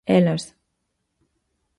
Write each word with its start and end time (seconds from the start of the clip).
Elas. 0.17 0.43